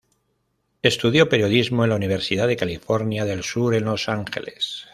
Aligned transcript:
Estudió 0.81 1.29
periodismo 1.29 1.83
en 1.83 1.91
la 1.91 1.95
Universidad 1.95 2.47
de 2.47 2.55
California 2.57 3.23
del 3.23 3.43
Sur 3.43 3.75
en 3.75 3.85
Los 3.85 4.09
Ángeles. 4.09 4.87